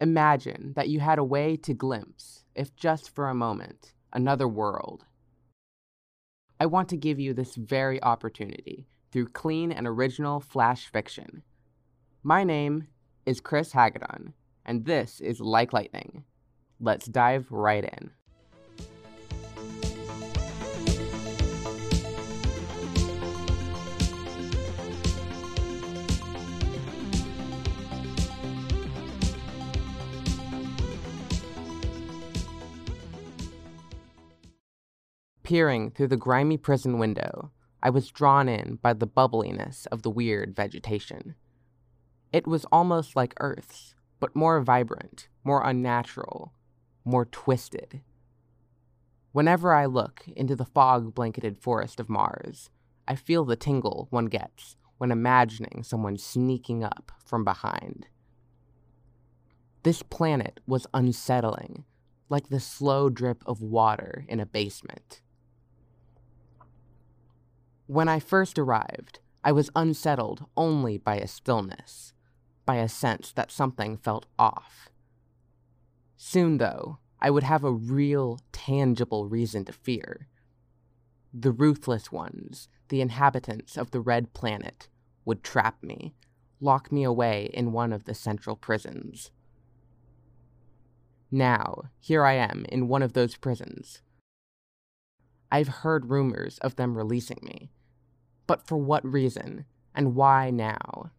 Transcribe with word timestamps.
Imagine 0.00 0.74
that 0.76 0.90
you 0.90 1.00
had 1.00 1.18
a 1.18 1.24
way 1.24 1.56
to 1.56 1.72
glimpse, 1.72 2.44
if 2.54 2.76
just 2.76 3.08
for 3.08 3.30
a 3.30 3.34
moment, 3.34 3.94
another 4.12 4.46
world. 4.46 5.06
I 6.60 6.66
want 6.66 6.90
to 6.90 6.98
give 6.98 7.18
you 7.18 7.32
this 7.32 7.54
very 7.54 8.02
opportunity 8.02 8.88
through 9.10 9.28
clean 9.28 9.72
and 9.72 9.86
original 9.86 10.40
flash 10.40 10.86
fiction. 10.92 11.42
My 12.22 12.44
name 12.44 12.88
is 13.24 13.40
Chris 13.40 13.72
Hagedon, 13.72 14.34
and 14.66 14.84
this 14.84 15.18
is 15.20 15.40
Like 15.40 15.72
Lightning. 15.72 16.24
Let's 16.78 17.06
dive 17.06 17.50
right 17.50 17.84
in. 17.84 18.10
Peering 35.46 35.92
through 35.92 36.08
the 36.08 36.16
grimy 36.16 36.56
prison 36.56 36.98
window, 36.98 37.52
I 37.80 37.88
was 37.88 38.10
drawn 38.10 38.48
in 38.48 38.80
by 38.82 38.94
the 38.94 39.06
bubbliness 39.06 39.86
of 39.92 40.02
the 40.02 40.10
weird 40.10 40.56
vegetation. 40.56 41.36
It 42.32 42.48
was 42.48 42.66
almost 42.72 43.14
like 43.14 43.32
Earth's, 43.38 43.94
but 44.18 44.34
more 44.34 44.60
vibrant, 44.60 45.28
more 45.44 45.62
unnatural, 45.64 46.52
more 47.04 47.26
twisted. 47.26 48.00
Whenever 49.30 49.72
I 49.72 49.86
look 49.86 50.24
into 50.34 50.56
the 50.56 50.64
fog 50.64 51.14
blanketed 51.14 51.60
forest 51.60 52.00
of 52.00 52.08
Mars, 52.08 52.68
I 53.06 53.14
feel 53.14 53.44
the 53.44 53.54
tingle 53.54 54.08
one 54.10 54.26
gets 54.26 54.74
when 54.98 55.12
imagining 55.12 55.84
someone 55.84 56.18
sneaking 56.18 56.82
up 56.82 57.12
from 57.24 57.44
behind. 57.44 58.08
This 59.84 60.02
planet 60.02 60.58
was 60.66 60.88
unsettling, 60.92 61.84
like 62.28 62.48
the 62.48 62.58
slow 62.58 63.08
drip 63.08 63.44
of 63.46 63.62
water 63.62 64.24
in 64.28 64.40
a 64.40 64.46
basement. 64.46 65.20
When 67.86 68.08
I 68.08 68.18
first 68.18 68.58
arrived, 68.58 69.20
I 69.44 69.52
was 69.52 69.70
unsettled 69.76 70.46
only 70.56 70.98
by 70.98 71.16
a 71.16 71.28
stillness, 71.28 72.12
by 72.64 72.76
a 72.76 72.88
sense 72.88 73.30
that 73.32 73.52
something 73.52 73.96
felt 73.96 74.26
off. 74.38 74.88
Soon, 76.16 76.58
though, 76.58 76.98
I 77.20 77.30
would 77.30 77.44
have 77.44 77.62
a 77.62 77.72
real, 77.72 78.40
tangible 78.50 79.28
reason 79.28 79.64
to 79.66 79.72
fear. 79.72 80.26
The 81.32 81.52
ruthless 81.52 82.10
ones, 82.10 82.68
the 82.88 83.00
inhabitants 83.00 83.76
of 83.76 83.92
the 83.92 84.00
Red 84.00 84.32
Planet, 84.32 84.88
would 85.24 85.44
trap 85.44 85.80
me, 85.82 86.14
lock 86.60 86.90
me 86.90 87.04
away 87.04 87.50
in 87.54 87.72
one 87.72 87.92
of 87.92 88.04
the 88.04 88.14
central 88.14 88.56
prisons. 88.56 89.30
Now, 91.30 91.90
here 92.00 92.24
I 92.24 92.34
am 92.34 92.64
in 92.68 92.88
one 92.88 93.02
of 93.02 93.12
those 93.12 93.36
prisons. 93.36 94.02
I've 95.56 95.68
heard 95.68 96.10
rumors 96.10 96.58
of 96.58 96.76
them 96.76 96.98
releasing 96.98 97.38
me, 97.40 97.70
but 98.46 98.66
for 98.66 98.76
what 98.76 99.10
reason? 99.10 99.64
And 99.94 100.14
why 100.14 100.50
now? 100.50 101.12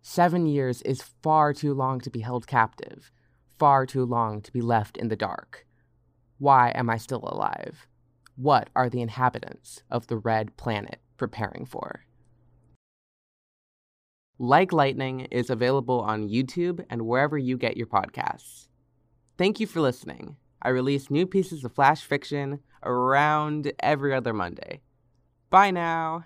Seven 0.00 0.46
years 0.46 0.80
is 0.82 1.02
far 1.24 1.52
too 1.52 1.74
long 1.74 1.98
to 2.02 2.08
be 2.08 2.20
held 2.20 2.46
captive, 2.46 3.10
far 3.58 3.84
too 3.84 4.04
long 4.04 4.42
to 4.42 4.52
be 4.52 4.60
left 4.60 4.96
in 4.96 5.08
the 5.08 5.16
dark. 5.16 5.66
Why 6.38 6.70
am 6.76 6.88
I 6.88 6.98
still 6.98 7.28
alive? 7.28 7.88
What 8.36 8.70
are 8.76 8.88
the 8.88 9.02
inhabitants 9.02 9.82
of 9.90 10.06
the 10.06 10.18
Red 10.18 10.56
Planet 10.56 11.00
preparing 11.16 11.66
for? 11.66 12.04
Like 14.38 14.72
Lightning 14.72 15.22
is 15.32 15.50
available 15.50 15.98
on 15.98 16.28
YouTube 16.28 16.86
and 16.88 17.02
wherever 17.02 17.36
you 17.36 17.56
get 17.56 17.76
your 17.76 17.88
podcasts. 17.88 18.68
Thank 19.36 19.58
you 19.58 19.66
for 19.66 19.80
listening. 19.80 20.36
I 20.62 20.70
release 20.70 21.10
new 21.10 21.26
pieces 21.26 21.64
of 21.64 21.74
flash 21.74 22.02
fiction 22.02 22.60
around 22.82 23.72
every 23.80 24.14
other 24.14 24.32
Monday. 24.32 24.80
Bye 25.50 25.70
now. 25.70 26.24